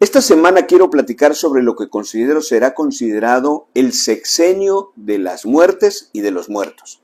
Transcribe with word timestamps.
Esta 0.00 0.22
semana 0.22 0.64
quiero 0.64 0.88
platicar 0.88 1.34
sobre 1.34 1.62
lo 1.62 1.76
que 1.76 1.90
considero 1.90 2.40
será 2.40 2.72
considerado 2.72 3.68
el 3.74 3.92
sexenio 3.92 4.92
de 4.96 5.18
las 5.18 5.44
muertes 5.44 6.08
y 6.14 6.22
de 6.22 6.30
los 6.30 6.48
muertos. 6.48 7.02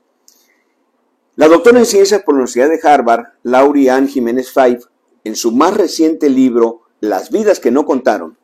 La 1.35 1.47
doctora 1.47 1.77
en 1.77 1.85
ciencias 1.85 2.23
por 2.23 2.33
la 2.33 2.39
Universidad 2.39 2.69
de 2.69 2.79
Harvard, 2.81 3.25
Laurie 3.43 3.91
Ann 3.91 4.07
Jiménez 4.07 4.51
Five, 4.51 4.79
en 5.23 5.35
su 5.35 5.51
más 5.51 5.77
reciente 5.77 6.27
libro, 6.27 6.81
Las 6.99 7.29
vidas 7.29 7.59
que 7.59 7.69
no 7.69 7.85
contaron, 7.85 8.39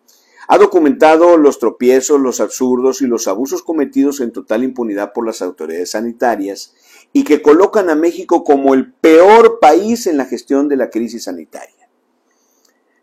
ha 0.48 0.60
documentado 0.60 1.36
los 1.38 1.58
tropiezos, 1.58 2.22
los 2.22 2.40
absurdos 2.40 3.02
y 3.02 3.08
los 3.08 3.28
abusos 3.28 3.64
cometidos 3.64 4.20
en 4.20 4.32
total 4.32 4.64
impunidad 4.64 5.14
por 5.14 5.26
las 5.26 5.42
autoridades 5.42 5.90
sanitarias 5.92 6.76
y 7.12 7.24
que 7.24 7.42
colocan 7.42 7.90
a 7.90 7.96
México 7.96 8.44
como 8.44 8.76
el 8.76 8.94
peor 8.94 9.58
país 9.60 10.06
en 10.06 10.18
la 10.18 10.26
gestión 10.26 10.70
de 10.70 10.78
la 10.78 10.92
crisis 10.92 11.24
sanitaria. 11.24 11.90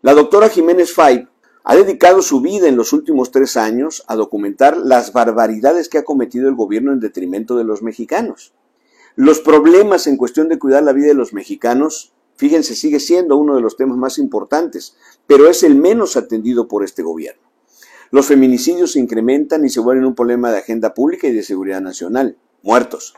La 0.01 0.13
doctora 0.13 0.47
Jiménez 0.47 0.93
Five 0.95 1.27
ha 1.63 1.75
dedicado 1.75 2.21
su 2.21 2.41
vida 2.41 2.67
en 2.67 2.75
los 2.75 2.93
últimos 2.93 3.31
tres 3.31 3.57
años 3.57 4.03
a 4.07 4.15
documentar 4.15 4.77
las 4.77 5.13
barbaridades 5.13 5.89
que 5.89 5.99
ha 5.99 6.03
cometido 6.03 6.49
el 6.49 6.55
gobierno 6.55 6.91
en 6.91 6.99
detrimento 6.99 7.55
de 7.55 7.63
los 7.63 7.83
mexicanos. 7.83 8.53
Los 9.15 9.39
problemas 9.39 10.07
en 10.07 10.17
cuestión 10.17 10.49
de 10.49 10.57
cuidar 10.57 10.83
la 10.83 10.93
vida 10.93 11.07
de 11.07 11.13
los 11.13 11.33
mexicanos, 11.33 12.13
fíjense, 12.35 12.75
sigue 12.75 12.99
siendo 12.99 13.37
uno 13.37 13.55
de 13.55 13.61
los 13.61 13.77
temas 13.77 13.97
más 13.97 14.17
importantes, 14.17 14.95
pero 15.27 15.49
es 15.49 15.63
el 15.63 15.75
menos 15.75 16.17
atendido 16.17 16.67
por 16.67 16.83
este 16.83 17.03
gobierno. 17.03 17.51
Los 18.09 18.25
feminicidios 18.25 18.93
se 18.93 18.99
incrementan 18.99 19.63
y 19.63 19.69
se 19.69 19.79
vuelven 19.79 20.05
un 20.05 20.15
problema 20.15 20.51
de 20.51 20.57
agenda 20.57 20.93
pública 20.93 21.27
y 21.27 21.33
de 21.33 21.43
seguridad 21.43 21.81
nacional. 21.81 22.37
Muertos. 22.61 23.13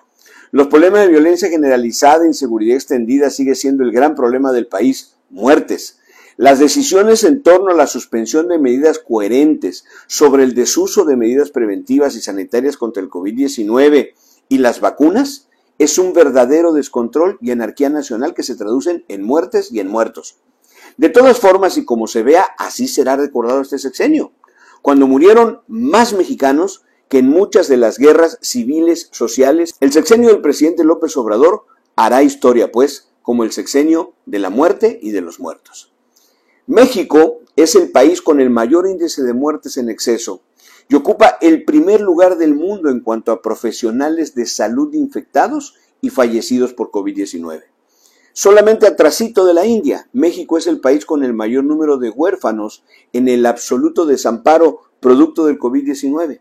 Los 0.51 0.67
problemas 0.67 1.01
de 1.01 1.07
violencia 1.07 1.49
generalizada 1.49 2.23
e 2.23 2.27
inseguridad 2.27 2.75
extendida 2.75 3.31
sigue 3.31 3.55
siendo 3.55 3.83
el 3.83 3.91
gran 3.91 4.13
problema 4.13 4.51
del 4.51 4.67
país. 4.67 5.15
Muertes. 5.31 5.99
Las 6.35 6.57
decisiones 6.57 7.23
en 7.23 7.43
torno 7.43 7.69
a 7.71 7.75
la 7.75 7.85
suspensión 7.85 8.47
de 8.47 8.57
medidas 8.57 8.97
coherentes 8.97 9.85
sobre 10.07 10.43
el 10.43 10.55
desuso 10.55 11.05
de 11.05 11.15
medidas 11.15 11.51
preventivas 11.51 12.15
y 12.15 12.21
sanitarias 12.21 12.75
contra 12.75 13.03
el 13.03 13.09
COVID-19 13.09 14.13
y 14.49 14.57
las 14.57 14.79
vacunas 14.79 15.47
es 15.77 15.99
un 15.99 16.13
verdadero 16.13 16.73
descontrol 16.73 17.37
y 17.39 17.51
anarquía 17.51 17.89
nacional 17.89 18.33
que 18.33 18.41
se 18.41 18.55
traducen 18.55 19.05
en 19.09 19.21
muertes 19.21 19.71
y 19.71 19.79
en 19.79 19.87
muertos. 19.87 20.37
De 20.97 21.09
todas 21.09 21.39
formas, 21.39 21.77
y 21.77 21.85
como 21.85 22.07
se 22.07 22.23
vea, 22.23 22.47
así 22.57 22.87
será 22.87 23.15
recordado 23.15 23.61
este 23.61 23.77
sexenio, 23.77 24.31
cuando 24.81 25.07
murieron 25.07 25.61
más 25.67 26.13
mexicanos 26.13 26.83
que 27.09 27.19
en 27.19 27.27
muchas 27.27 27.67
de 27.67 27.77
las 27.77 27.99
guerras 27.99 28.39
civiles, 28.41 29.09
sociales, 29.11 29.75
el 29.79 29.91
sexenio 29.91 30.29
del 30.29 30.41
presidente 30.41 30.83
López 30.83 31.15
Obrador 31.15 31.65
hará 31.95 32.23
historia, 32.23 32.71
pues, 32.71 33.09
como 33.21 33.43
el 33.43 33.51
sexenio 33.51 34.13
de 34.25 34.39
la 34.39 34.49
muerte 34.49 34.99
y 35.01 35.11
de 35.11 35.21
los 35.21 35.39
muertos. 35.39 35.92
México 36.67 37.41
es 37.57 37.75
el 37.75 37.91
país 37.91 38.21
con 38.21 38.39
el 38.39 38.49
mayor 38.49 38.87
índice 38.87 39.21
de 39.21 39.33
muertes 39.33 39.75
en 39.75 39.89
exceso 39.89 40.41
y 40.87 40.95
ocupa 40.95 41.37
el 41.41 41.65
primer 41.65 41.99
lugar 41.99 42.37
del 42.37 42.55
mundo 42.55 42.89
en 42.89 43.01
cuanto 43.01 43.33
a 43.33 43.41
profesionales 43.41 44.33
de 44.33 44.45
salud 44.45 44.93
infectados 44.93 45.75
y 45.99 46.09
fallecidos 46.09 46.73
por 46.73 46.89
COVID-19. 46.89 47.63
Solamente 48.31 48.87
atrasito 48.87 49.45
de 49.45 49.53
la 49.53 49.65
India, 49.65 50.07
México 50.13 50.57
es 50.57 50.65
el 50.65 50.79
país 50.79 51.05
con 51.05 51.25
el 51.25 51.33
mayor 51.33 51.65
número 51.65 51.97
de 51.97 52.09
huérfanos 52.09 52.85
en 53.11 53.27
el 53.27 53.45
absoluto 53.45 54.05
desamparo 54.05 54.83
producto 55.01 55.45
del 55.45 55.59
COVID-19. 55.59 56.39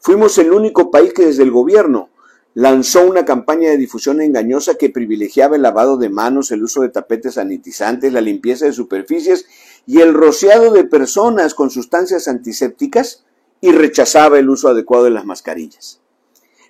Fuimos 0.00 0.38
el 0.38 0.52
único 0.52 0.92
país 0.92 1.12
que 1.12 1.26
desde 1.26 1.42
el 1.42 1.50
gobierno 1.50 2.10
lanzó 2.54 3.06
una 3.06 3.24
campaña 3.24 3.70
de 3.70 3.78
difusión 3.78 4.20
engañosa 4.20 4.74
que 4.74 4.90
privilegiaba 4.90 5.56
el 5.56 5.62
lavado 5.62 5.96
de 5.96 6.10
manos, 6.10 6.50
el 6.50 6.62
uso 6.62 6.82
de 6.82 6.90
tapetes 6.90 7.34
sanitizantes, 7.34 8.12
la 8.12 8.20
limpieza 8.20 8.66
de 8.66 8.72
superficies 8.72 9.46
y 9.86 10.00
el 10.00 10.14
rociado 10.14 10.72
de 10.72 10.84
personas 10.84 11.54
con 11.54 11.70
sustancias 11.70 12.28
antisépticas 12.28 13.24
y 13.60 13.72
rechazaba 13.72 14.38
el 14.38 14.50
uso 14.50 14.68
adecuado 14.68 15.04
de 15.04 15.10
las 15.10 15.24
mascarillas. 15.24 16.00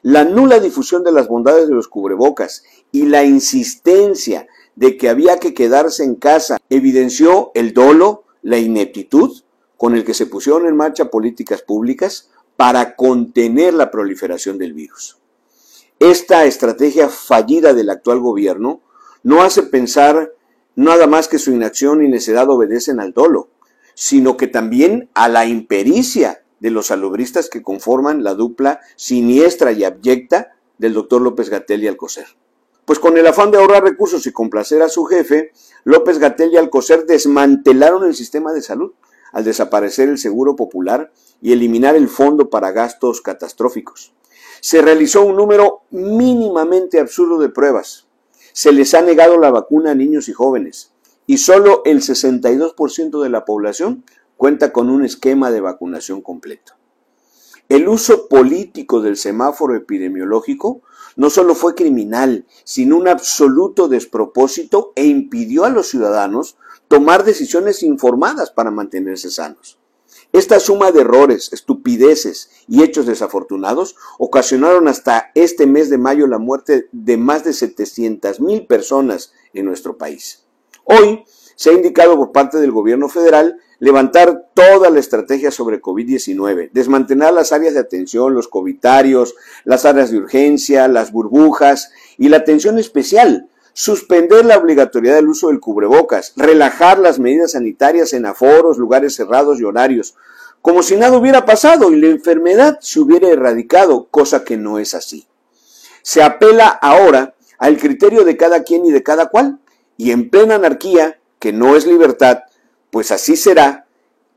La 0.02 0.24
nula 0.24 0.58
difusión 0.60 1.04
de 1.04 1.12
las 1.12 1.28
bondades 1.28 1.68
de 1.68 1.74
los 1.74 1.88
cubrebocas 1.88 2.64
y 2.90 3.06
la 3.06 3.24
insistencia 3.24 4.46
de 4.74 4.96
que 4.96 5.08
había 5.08 5.38
que 5.38 5.54
quedarse 5.54 6.04
en 6.04 6.16
casa 6.16 6.58
evidenció 6.70 7.50
el 7.54 7.72
dolo, 7.72 8.24
la 8.42 8.58
ineptitud 8.58 9.42
con 9.76 9.94
el 9.94 10.04
que 10.04 10.14
se 10.14 10.26
pusieron 10.26 10.66
en 10.66 10.76
marcha 10.76 11.10
políticas 11.10 11.62
públicas 11.62 12.30
para 12.56 12.94
contener 12.94 13.74
la 13.74 13.90
proliferación 13.90 14.58
del 14.58 14.72
virus. 14.72 15.21
Esta 16.02 16.46
estrategia 16.46 17.08
fallida 17.08 17.74
del 17.74 17.88
actual 17.88 18.18
gobierno 18.18 18.80
no 19.22 19.44
hace 19.44 19.62
pensar 19.62 20.32
nada 20.74 21.06
más 21.06 21.28
que 21.28 21.38
su 21.38 21.52
inacción 21.52 22.04
y 22.04 22.08
necedad 22.08 22.50
obedecen 22.50 22.98
al 22.98 23.12
dolo, 23.12 23.50
sino 23.94 24.36
que 24.36 24.48
también 24.48 25.10
a 25.14 25.28
la 25.28 25.46
impericia 25.46 26.42
de 26.58 26.70
los 26.72 26.88
salubristas 26.88 27.48
que 27.48 27.62
conforman 27.62 28.24
la 28.24 28.34
dupla 28.34 28.80
siniestra 28.96 29.70
y 29.70 29.84
abyecta 29.84 30.56
del 30.76 30.92
doctor 30.92 31.22
López 31.22 31.50
Gatel 31.50 31.84
y 31.84 31.86
Alcocer. 31.86 32.26
Pues 32.84 32.98
con 32.98 33.16
el 33.16 33.28
afán 33.28 33.52
de 33.52 33.58
ahorrar 33.58 33.84
recursos 33.84 34.26
y 34.26 34.32
complacer 34.32 34.82
a 34.82 34.88
su 34.88 35.04
jefe, 35.04 35.52
López 35.84 36.18
Gatel 36.18 36.52
y 36.52 36.56
Alcocer 36.56 37.06
desmantelaron 37.06 38.02
el 38.02 38.16
sistema 38.16 38.52
de 38.52 38.62
salud 38.62 38.90
al 39.30 39.44
desaparecer 39.44 40.08
el 40.08 40.18
seguro 40.18 40.56
popular 40.56 41.12
y 41.40 41.52
eliminar 41.52 41.94
el 41.94 42.08
fondo 42.08 42.50
para 42.50 42.72
gastos 42.72 43.20
catastróficos 43.20 44.12
se 44.62 44.80
realizó 44.80 45.24
un 45.24 45.34
número 45.34 45.82
mínimamente 45.90 47.00
absurdo 47.00 47.40
de 47.40 47.48
pruebas. 47.48 48.06
Se 48.52 48.70
les 48.70 48.94
ha 48.94 49.02
negado 49.02 49.36
la 49.36 49.50
vacuna 49.50 49.90
a 49.90 49.94
niños 49.96 50.28
y 50.28 50.32
jóvenes 50.32 50.92
y 51.26 51.38
solo 51.38 51.82
el 51.84 52.00
62% 52.00 53.20
de 53.20 53.28
la 53.28 53.44
población 53.44 54.04
cuenta 54.36 54.72
con 54.72 54.88
un 54.88 55.04
esquema 55.04 55.50
de 55.50 55.60
vacunación 55.60 56.22
completo. 56.22 56.74
El 57.68 57.88
uso 57.88 58.28
político 58.28 59.00
del 59.02 59.16
semáforo 59.16 59.74
epidemiológico 59.74 60.82
no 61.16 61.28
solo 61.28 61.56
fue 61.56 61.74
criminal, 61.74 62.46
sino 62.62 62.98
un 62.98 63.08
absoluto 63.08 63.88
despropósito 63.88 64.92
e 64.94 65.06
impidió 65.06 65.64
a 65.64 65.70
los 65.70 65.88
ciudadanos 65.88 66.56
tomar 66.86 67.24
decisiones 67.24 67.82
informadas 67.82 68.52
para 68.52 68.70
mantenerse 68.70 69.28
sanos. 69.28 69.81
Esta 70.32 70.60
suma 70.60 70.92
de 70.92 71.02
errores, 71.02 71.52
estupideces 71.52 72.48
y 72.66 72.82
hechos 72.82 73.04
desafortunados 73.04 73.96
ocasionaron 74.18 74.88
hasta 74.88 75.30
este 75.34 75.66
mes 75.66 75.90
de 75.90 75.98
mayo 75.98 76.26
la 76.26 76.38
muerte 76.38 76.88
de 76.90 77.18
más 77.18 77.44
de 77.44 77.52
700 77.52 78.40
mil 78.40 78.66
personas 78.66 79.34
en 79.52 79.66
nuestro 79.66 79.98
país. 79.98 80.46
Hoy 80.84 81.24
se 81.54 81.68
ha 81.68 81.74
indicado 81.74 82.16
por 82.16 82.32
parte 82.32 82.58
del 82.58 82.72
gobierno 82.72 83.10
federal 83.10 83.58
levantar 83.78 84.48
toda 84.54 84.88
la 84.88 85.00
estrategia 85.00 85.50
sobre 85.50 85.82
COVID-19, 85.82 86.70
desmantelar 86.72 87.34
las 87.34 87.52
áreas 87.52 87.74
de 87.74 87.80
atención, 87.80 88.32
los 88.32 88.48
covitarios, 88.48 89.34
las 89.64 89.84
áreas 89.84 90.10
de 90.10 90.16
urgencia, 90.16 90.88
las 90.88 91.12
burbujas 91.12 91.92
y 92.16 92.30
la 92.30 92.38
atención 92.38 92.78
especial 92.78 93.50
suspender 93.72 94.44
la 94.44 94.58
obligatoriedad 94.58 95.16
del 95.16 95.28
uso 95.28 95.48
del 95.48 95.60
cubrebocas, 95.60 96.32
relajar 96.36 96.98
las 96.98 97.18
medidas 97.18 97.52
sanitarias 97.52 98.12
en 98.12 98.26
aforos, 98.26 98.78
lugares 98.78 99.14
cerrados 99.16 99.60
y 99.60 99.64
horarios, 99.64 100.14
como 100.60 100.82
si 100.82 100.96
nada 100.96 101.16
hubiera 101.16 101.44
pasado 101.44 101.90
y 101.90 102.00
la 102.00 102.08
enfermedad 102.08 102.78
se 102.80 103.00
hubiera 103.00 103.28
erradicado, 103.28 104.06
cosa 104.10 104.44
que 104.44 104.56
no 104.56 104.78
es 104.78 104.94
así. 104.94 105.26
Se 106.02 106.22
apela 106.22 106.68
ahora 106.68 107.34
al 107.58 107.78
criterio 107.78 108.24
de 108.24 108.36
cada 108.36 108.62
quien 108.62 108.86
y 108.86 108.92
de 108.92 109.02
cada 109.02 109.26
cual, 109.26 109.58
y 109.96 110.10
en 110.12 110.30
plena 110.30 110.56
anarquía, 110.56 111.18
que 111.38 111.52
no 111.52 111.76
es 111.76 111.86
libertad, 111.86 112.44
pues 112.90 113.10
así 113.10 113.36
será, 113.36 113.86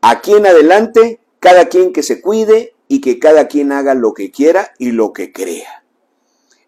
aquí 0.01 0.34
en 0.34 0.47
adelante, 0.47 1.19
cada 1.40 1.66
quien 1.66 1.94
que 1.94 2.03
se 2.03 2.22
cuide 2.22 2.74
y 2.88 3.01
que 3.01 3.19
cada 3.19 3.47
quien 3.47 3.72
haga 3.72 3.94
lo 3.94 4.13
que 4.13 4.31
quiera 4.31 4.74
y 4.79 4.91
lo 4.91 5.13
que 5.13 5.31
crea. 5.31 5.84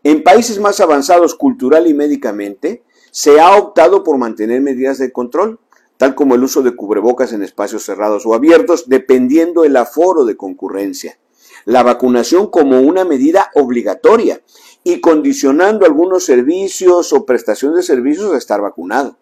En 0.08 0.24
países 0.24 0.58
más 0.58 0.80
avanzados 0.80 1.36
cultural 1.36 1.86
y 1.86 1.94
médicamente, 1.94 2.86
se 3.12 3.42
ha 3.42 3.58
optado 3.58 4.06
por 4.06 4.18
mantener 4.18 4.62
medidas 4.62 5.00
de 5.00 5.12
control, 5.12 5.60
tal 5.98 6.16
como 6.16 6.36
el 6.36 6.46
uso 6.46 6.62
de 6.62 6.78
cubrebocas 6.78 7.34
en 7.34 7.44
espacios 7.44 7.84
cerrados 7.84 8.26
o 8.26 8.34
abiertos, 8.34 8.88
dependiendo 8.88 9.66
el 9.66 9.76
aforo 9.76 10.24
de 10.24 10.38
concurrencia. 10.38 11.20
La 11.66 11.84
vacunación 11.84 12.48
como 12.50 12.80
una 12.80 13.04
medida 13.04 13.52
obligatoria 13.54 14.42
y 14.82 15.02
condicionando 15.02 15.86
algunos 15.86 16.24
servicios 16.24 17.12
o 17.12 17.26
prestaciones 17.26 17.76
de 17.76 17.84
servicios 17.84 18.34
a 18.34 18.38
estar 18.38 18.62
vacunado. 18.62 19.18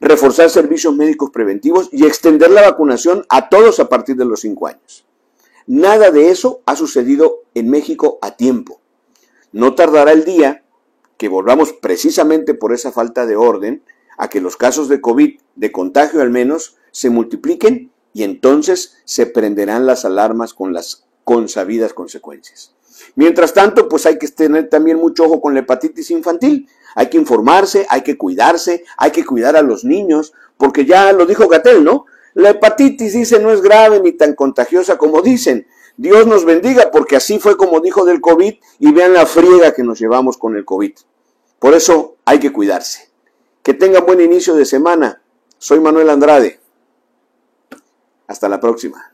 Reforzar 0.00 0.48
servicios 0.48 0.96
médicos 0.96 1.28
preventivos 1.28 1.90
y 1.92 2.06
extender 2.06 2.50
la 2.50 2.62
vacunación 2.62 3.26
a 3.28 3.50
todos 3.50 3.78
a 3.80 3.90
partir 3.90 4.16
de 4.16 4.24
los 4.24 4.40
5 4.40 4.66
años. 4.66 5.06
Nada 5.66 6.10
de 6.10 6.30
eso 6.30 6.62
ha 6.64 6.74
sucedido 6.74 7.42
en 7.52 7.68
México 7.68 8.18
a 8.22 8.34
tiempo. 8.34 8.79
No 9.52 9.74
tardará 9.74 10.12
el 10.12 10.24
día 10.24 10.64
que 11.16 11.28
volvamos 11.28 11.72
precisamente 11.72 12.54
por 12.54 12.72
esa 12.72 12.92
falta 12.92 13.26
de 13.26 13.36
orden 13.36 13.82
a 14.16 14.28
que 14.28 14.40
los 14.40 14.56
casos 14.56 14.88
de 14.88 15.00
COVID, 15.00 15.40
de 15.56 15.72
contagio 15.72 16.22
al 16.22 16.30
menos, 16.30 16.76
se 16.92 17.10
multipliquen 17.10 17.90
y 18.12 18.22
entonces 18.22 18.98
se 19.04 19.26
prenderán 19.26 19.86
las 19.86 20.04
alarmas 20.04 20.54
con 20.54 20.72
las 20.72 21.06
consabidas 21.24 21.94
consecuencias. 21.94 22.74
Mientras 23.14 23.54
tanto, 23.54 23.88
pues 23.88 24.06
hay 24.06 24.18
que 24.18 24.28
tener 24.28 24.68
también 24.68 24.98
mucho 24.98 25.24
ojo 25.24 25.40
con 25.40 25.54
la 25.54 25.60
hepatitis 25.60 26.10
infantil. 26.10 26.68
Hay 26.94 27.08
que 27.08 27.18
informarse, 27.18 27.86
hay 27.88 28.02
que 28.02 28.18
cuidarse, 28.18 28.84
hay 28.96 29.10
que 29.10 29.24
cuidar 29.24 29.56
a 29.56 29.62
los 29.62 29.84
niños, 29.84 30.32
porque 30.56 30.84
ya 30.84 31.12
lo 31.12 31.26
dijo 31.26 31.48
Gatel, 31.48 31.84
¿no? 31.84 32.06
La 32.34 32.50
hepatitis, 32.50 33.12
dice, 33.12 33.40
no 33.40 33.52
es 33.52 33.62
grave 33.62 34.00
ni 34.00 34.12
tan 34.12 34.34
contagiosa 34.34 34.98
como 34.98 35.22
dicen. 35.22 35.66
Dios 36.00 36.26
nos 36.26 36.46
bendiga 36.46 36.90
porque 36.90 37.16
así 37.16 37.38
fue 37.38 37.58
como 37.58 37.80
dijo 37.80 38.06
del 38.06 38.22
COVID 38.22 38.54
y 38.78 38.92
vean 38.92 39.12
la 39.12 39.26
friega 39.26 39.74
que 39.74 39.82
nos 39.82 40.00
llevamos 40.00 40.38
con 40.38 40.56
el 40.56 40.64
COVID. 40.64 40.92
Por 41.58 41.74
eso 41.74 42.16
hay 42.24 42.40
que 42.40 42.50
cuidarse. 42.50 43.10
Que 43.62 43.74
tengan 43.74 44.06
buen 44.06 44.18
inicio 44.22 44.54
de 44.54 44.64
semana. 44.64 45.20
Soy 45.58 45.78
Manuel 45.78 46.08
Andrade. 46.08 46.58
Hasta 48.26 48.48
la 48.48 48.58
próxima. 48.58 49.12